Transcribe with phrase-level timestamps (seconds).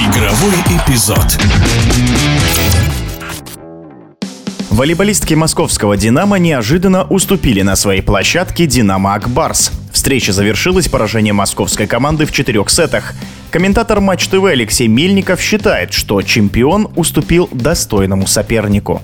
[0.00, 1.38] Игровой эпизод.
[4.70, 9.70] Волейболистки московского «Динамо» неожиданно уступили на своей площадке «Динамо Акбарс».
[9.92, 13.12] Встреча завершилась поражением московской команды в четырех сетах.
[13.50, 19.02] Комментатор Матч ТВ Алексей Мельников считает, что чемпион уступил достойному сопернику.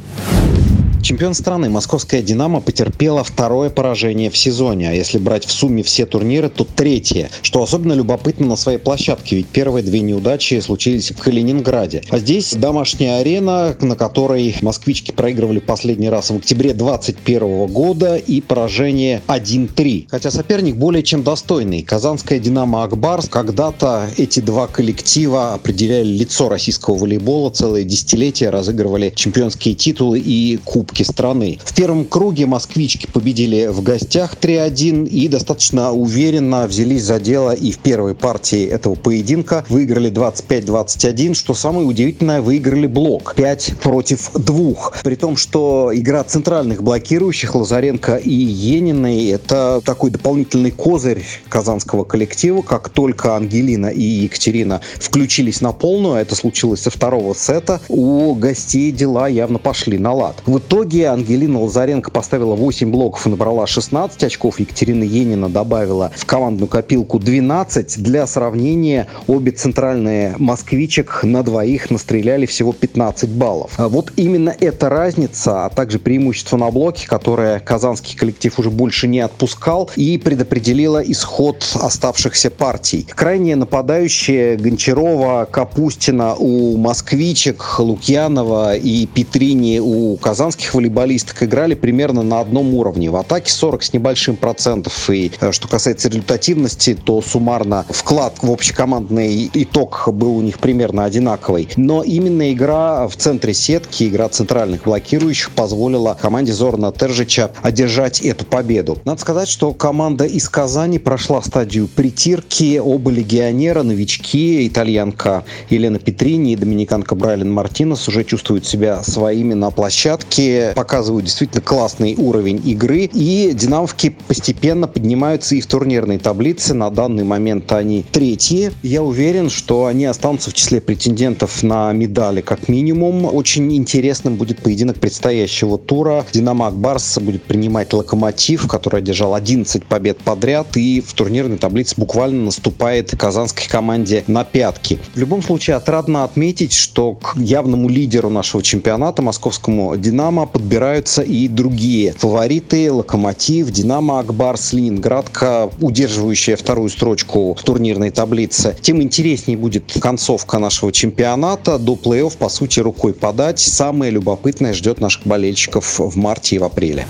[1.07, 6.05] Чемпион страны московская «Динамо» потерпела второе поражение в сезоне, а если брать в сумме все
[6.05, 11.19] турниры, то третье, что особенно любопытно на своей площадке, ведь первые две неудачи случились в
[11.19, 12.03] Калининграде.
[12.11, 18.41] А здесь домашняя арена, на которой москвички проигрывали последний раз в октябре 2021 года и
[18.41, 20.09] поражение 1-3.
[20.11, 21.85] Хотя соперник более чем достойный.
[21.85, 23.29] Казанская «Динамо» Акбарс.
[23.29, 30.96] Когда-то эти два коллектива определяли лицо российского волейбола, целые десятилетия разыгрывали чемпионские титулы и кубки
[30.97, 31.59] Кубке страны.
[31.63, 37.71] В первом круге москвички победили в гостях 3-1 и достаточно уверенно взялись за дело и
[37.71, 39.67] в первой партии этого поединка.
[39.69, 44.93] Выиграли 25-21, что самое удивительное, выиграли блок 5 против 2.
[45.03, 52.63] При том, что игра центральных блокирующих Лазаренко и Ениной это такой дополнительный козырь казанского коллектива.
[52.63, 58.35] Как только Ангелина и Екатерина включились на полную, а это случилось со второго сета, у
[58.35, 60.37] гостей дела явно пошли на лад.
[60.47, 64.61] В итоге итоге Ангелина Лазаренко поставила 8 блоков и набрала 16 очков.
[64.61, 68.03] Екатерина Енина добавила в командную копилку 12.
[68.03, 73.73] Для сравнения, обе центральные москвичек на двоих настреляли всего 15 баллов.
[73.79, 79.09] А вот именно эта разница, а также преимущество на блоке, которое казанский коллектив уже больше
[79.09, 83.07] не отпускал и предопределило исход оставшихся партий.
[83.09, 92.41] Крайне нападающие Гончарова, Капустина у москвичек, Лукьянова и Петрини у казанских волейболисток играли примерно на
[92.41, 93.11] одном уровне.
[93.11, 95.09] В атаке 40 с небольшим процентов.
[95.11, 101.05] И э, что касается результативности, то суммарно вклад в общекомандный итог был у них примерно
[101.05, 101.69] одинаковый.
[101.77, 108.45] Но именно игра в центре сетки, игра центральных блокирующих позволила команде Зорна Тержича одержать эту
[108.45, 108.99] победу.
[109.05, 112.79] Надо сказать, что команда из Казани прошла стадию притирки.
[112.79, 119.71] Оба легионера, новички, итальянка Елена Петрини и доминиканка Брайлен Мартинес уже чувствуют себя своими на
[119.71, 123.11] площадке показывают действительно классный уровень игры.
[123.13, 126.75] И динамовки постепенно поднимаются и в турнирной таблице.
[126.75, 128.73] На данный момент они третьи.
[128.83, 133.25] Я уверен, что они останутся в числе претендентов на медали как минимум.
[133.25, 136.25] Очень интересным будет поединок предстоящего тура.
[136.33, 142.45] Динамо Акбарс будет принимать Локомотив, который одержал 11 побед подряд и в турнирной таблице буквально
[142.45, 144.99] наступает казанской команде на пятки.
[145.15, 151.49] В любом случае, отрадно отметить, что к явному лидеру нашего чемпионата, московскому Динамо, подбираются и
[151.49, 152.91] другие фавориты.
[152.91, 158.77] Локомотив, Динамо Акбарс, Ленинградка, удерживающая вторую строчку турнирной таблице.
[158.81, 161.79] Тем интереснее будет концовка нашего чемпионата.
[161.79, 163.59] До плей-офф, по сути, рукой подать.
[163.59, 167.07] Самое любопытное ждет наших болельщиков в марте и в апреле.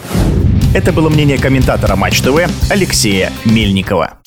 [0.74, 4.18] Это было мнение комментатора Матч ТВ Алексея Мельникова.